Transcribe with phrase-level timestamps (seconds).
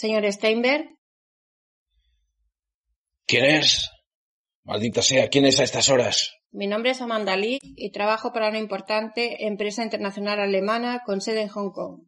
[0.00, 0.96] Señor Steinberg.
[3.26, 3.90] ¿Quién es?
[4.64, 6.38] Maldita sea, ¿quién es a estas horas?
[6.52, 11.42] Mi nombre es Amanda Lee y trabajo para una importante empresa internacional alemana con sede
[11.42, 12.04] en Hong Kong.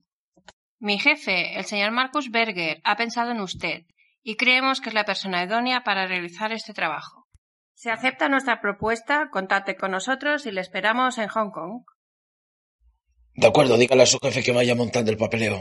[0.79, 3.83] Mi jefe, el señor Marcus Berger, ha pensado en usted
[4.23, 7.27] y creemos que es la persona idónea para realizar este trabajo.
[7.75, 11.83] Si acepta nuestra propuesta, contacte con nosotros y le esperamos en Hong Kong.
[13.35, 15.61] De acuerdo, dígale a su jefe que vaya montando el papeleo.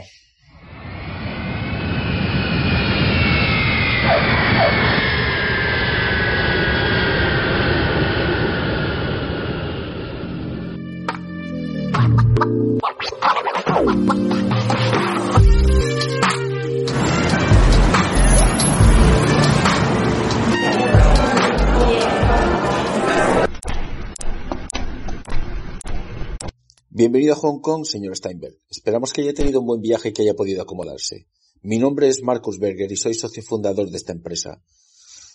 [26.90, 28.56] Bienvenido a Hong Kong, señor Steinberg.
[28.68, 31.28] Esperamos que haya tenido un buen viaje y que haya podido acomodarse.
[31.62, 34.60] Mi nombre es Marcus Berger y soy socio fundador de esta empresa.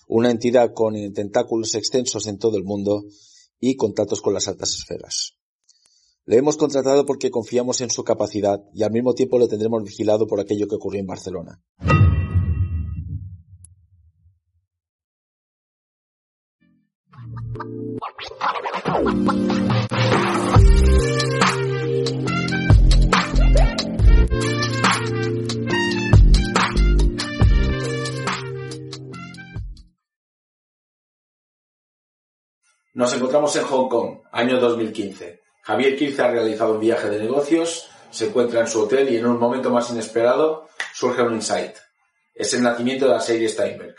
[0.10, 3.06] Una entidad con tentáculos extensos en todo el mundo
[3.62, 5.38] y contactos con las altas esferas.
[6.30, 10.28] Le hemos contratado porque confiamos en su capacidad y al mismo tiempo lo tendremos vigilado
[10.28, 11.62] por aquello que ocurrió en Barcelona.
[32.96, 35.47] Nos encontramos en Hong Kong, año 2015.
[35.68, 39.26] Javier Quirce ha realizado un viaje de negocios, se encuentra en su hotel y en
[39.26, 41.76] un momento más inesperado surge un insight.
[42.34, 43.94] Es el nacimiento de la serie Steinberg.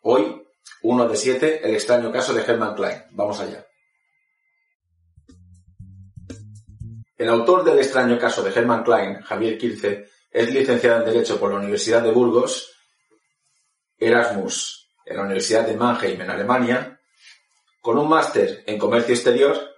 [0.00, 0.42] Hoy,
[0.80, 3.02] uno de siete, el extraño caso de Hermann Klein.
[3.10, 3.66] Vamos allá.
[7.18, 11.50] El autor del extraño caso de Hermann Klein, Javier Quirce, es licenciado en Derecho por
[11.50, 12.72] la Universidad de Burgos,
[13.98, 16.98] Erasmus, en la Universidad de Mannheim, en Alemania,
[17.82, 19.70] con un máster en Comercio Exterior,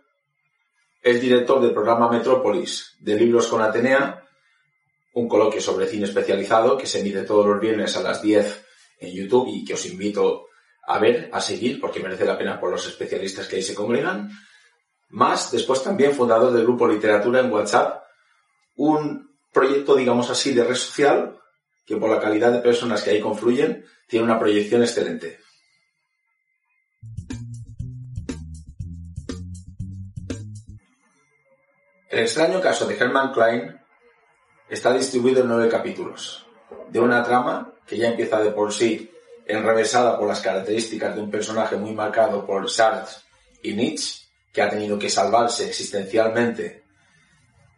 [1.02, 4.22] es director del programa Metrópolis de Libros con Atenea,
[5.14, 8.64] un coloquio sobre cine especializado que se emite todos los viernes a las 10
[9.00, 10.46] en YouTube y que os invito
[10.86, 14.30] a ver, a seguir, porque merece la pena por los especialistas que ahí se congregan.
[15.10, 18.02] Más, después también fundador del grupo Literatura en WhatsApp,
[18.76, 21.36] un proyecto, digamos así, de red social
[21.84, 25.40] que por la calidad de personas que ahí confluyen tiene una proyección excelente.
[32.12, 33.74] El extraño caso de Hermann Klein
[34.68, 36.46] está distribuido en nueve capítulos,
[36.90, 39.10] de una trama que ya empieza de por sí
[39.46, 43.14] enrevesada por las características de un personaje muy marcado por Sartre
[43.62, 46.84] y Nietzsche, que ha tenido que salvarse existencialmente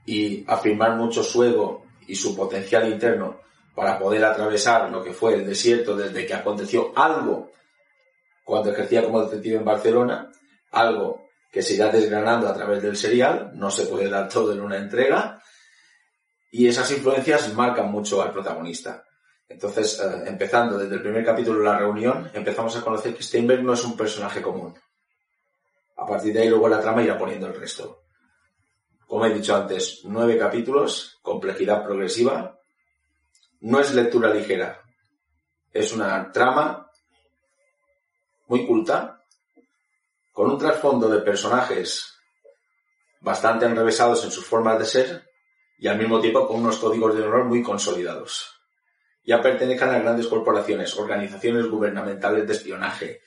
[0.04, 3.38] y afirmar mucho su ego y su potencial interno
[3.72, 7.52] para poder atravesar lo que fue el desierto desde que aconteció algo
[8.42, 10.32] cuando ejercía como detective en Barcelona,
[10.72, 11.23] algo
[11.54, 14.76] que se irá desgranando a través del serial, no se puede dar todo en una
[14.76, 15.40] entrega,
[16.50, 19.04] y esas influencias marcan mucho al protagonista.
[19.48, 23.62] Entonces, eh, empezando desde el primer capítulo de la reunión, empezamos a conocer que Steinberg
[23.62, 24.76] no es un personaje común.
[25.96, 28.02] A partir de ahí luego la trama irá poniendo el resto.
[29.06, 32.58] Como he dicho antes, nueve capítulos, complejidad progresiva.
[33.60, 34.82] No es lectura ligera.
[35.72, 36.90] Es una trama
[38.48, 39.23] muy culta,
[40.34, 42.18] con un trasfondo de personajes
[43.20, 45.30] bastante enrevesados en sus formas de ser
[45.78, 48.52] y al mismo tiempo con unos códigos de honor muy consolidados.
[49.24, 53.22] Ya pertenecen a grandes corporaciones, organizaciones gubernamentales de espionaje,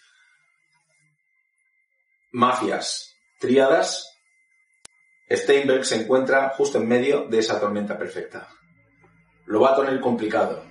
[2.31, 4.05] mafias, tríadas.
[5.31, 8.49] Steinberg se encuentra justo en medio de esa tormenta perfecta.
[9.45, 10.65] Lo va a tener complicado.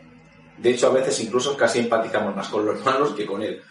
[0.58, 3.62] De hecho, a veces incluso casi empatizamos más con los malos que con él,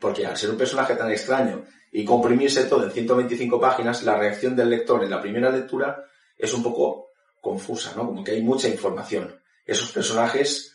[0.00, 1.66] porque al ser un personaje tan extraño
[1.96, 6.04] y comprimirse todo en 125 páginas, la reacción del lector en la primera lectura
[6.36, 7.10] es un poco
[7.40, 8.04] confusa, ¿no?
[8.04, 9.40] Como que hay mucha información.
[9.64, 10.74] Esos personajes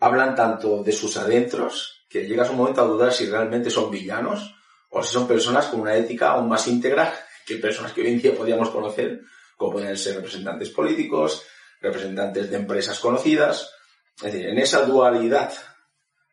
[0.00, 4.54] hablan tanto de sus adentros, que llegas un momento a dudar si realmente son villanos
[4.90, 7.10] o si son personas con una ética aún más íntegra
[7.46, 9.22] que personas que hoy en día podríamos conocer,
[9.56, 11.42] como pueden ser representantes políticos,
[11.80, 13.72] representantes de empresas conocidas.
[14.18, 15.54] Es decir, en esa dualidad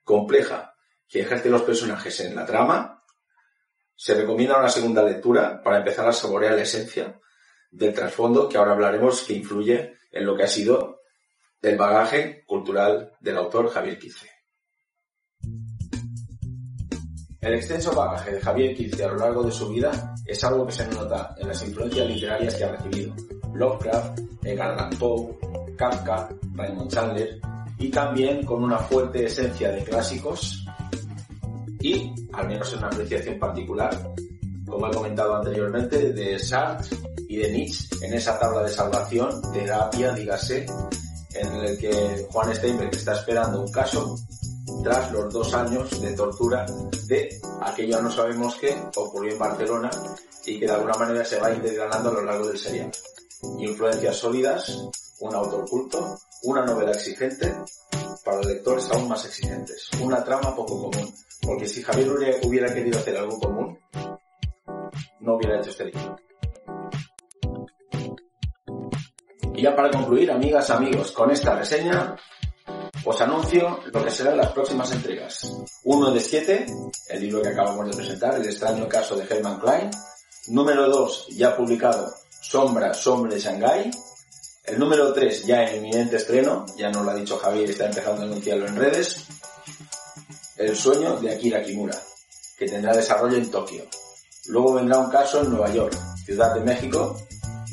[0.03, 0.73] compleja
[1.07, 2.96] que ejercen los personajes en la trama,
[3.97, 7.19] se recomienda una segunda lectura para empezar a saborear la esencia
[7.71, 11.01] del trasfondo que ahora hablaremos que influye en lo que ha sido
[11.63, 14.29] el bagaje cultural del autor Javier Quilce.
[17.41, 20.73] El extenso bagaje de Javier Quilce a lo largo de su vida es algo que
[20.73, 23.15] se nota en las influencias literarias que ha recibido.
[23.55, 25.38] Lovecraft, Edgar Allan Poe,
[25.75, 27.39] Kafka, Raymond Chandler
[27.79, 30.65] y también con una fuerte esencia de clásicos
[31.87, 34.13] y, al menos en una apreciación particular,
[34.67, 36.97] como he comentado anteriormente, de Sartre
[37.29, 40.65] y de Nietzsche en esa tabla de salvación, terapia, dígase,
[41.33, 44.17] en el que Juan Steinbeck está esperando un caso
[44.83, 46.65] tras los dos años de tortura
[47.07, 47.29] de
[47.61, 49.89] aquello no sabemos qué ocurrió en Barcelona
[50.45, 52.91] y que de alguna manera se va integrando a lo largo del serial.
[53.59, 54.77] Influencias sólidas,
[55.19, 57.55] un autor culto, una novela exigente,
[58.23, 62.09] para lectores aún más exigentes, una trama poco común, porque si Javier
[62.43, 63.79] hubiera querido hacer algo común,
[65.21, 66.15] no hubiera hecho este libro.
[69.55, 72.15] Y ya para concluir, amigas, amigos, con esta reseña,
[73.03, 75.51] os anuncio lo que serán las próximas entregas.
[75.85, 76.65] Uno de siete,
[77.09, 79.89] el libro que acabamos de presentar, El extraño caso de Herman Klein.
[80.49, 83.91] Número 2, ya publicado, Sombra, Sombra de Shanghai.
[84.67, 88.21] El número 3, ya en inminente estreno, ya nos lo ha dicho Javier, está empezando
[88.21, 89.25] a anunciarlo en redes.
[90.57, 91.97] El sueño de Akira Kimura,
[92.57, 93.85] que tendrá desarrollo en Tokio.
[94.49, 97.17] Luego vendrá un caso en Nueva York, Ciudad de México,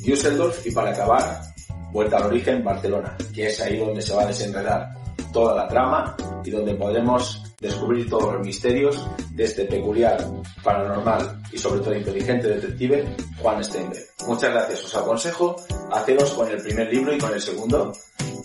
[0.04, 1.42] Düsseldorf y para acabar,
[1.90, 4.94] Vuelta al origen, Barcelona, que es ahí donde se va a desenredar
[5.32, 10.22] toda la trama y donde podremos descubrir todos los misterios de este peculiar,
[10.62, 14.04] paranormal y sobre todo inteligente detective Juan Steinbeck.
[14.26, 15.56] Muchas gracias, os aconsejo
[15.90, 17.92] haceros con el primer libro y con el segundo,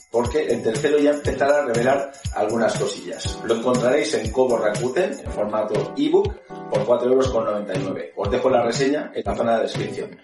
[0.10, 3.40] porque el tercero ya empezará a revelar algunas cosillas.
[3.44, 6.34] Lo encontraréis en Kobo Rakuten, en formato ebook,
[6.70, 8.04] por 4,99 euros.
[8.16, 10.18] Os dejo la reseña en la zona de descripción.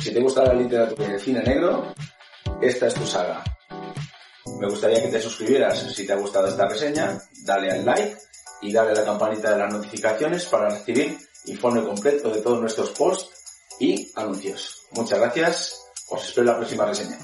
[0.00, 1.92] Si te gusta la literatura y el cine negro,
[2.62, 3.44] esta es tu saga.
[4.58, 8.16] Me gustaría que te suscribieras si te ha gustado esta reseña, dale al like
[8.62, 12.90] y dale a la campanita de las notificaciones para recibir informe completo de todos nuestros
[12.90, 13.30] posts
[13.78, 14.86] y anuncios.
[14.92, 17.18] Muchas gracias, os espero en la próxima reseña.